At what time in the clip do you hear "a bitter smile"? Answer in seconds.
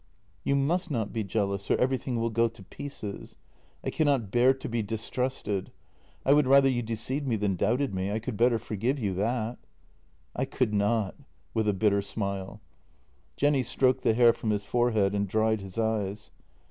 11.69-12.61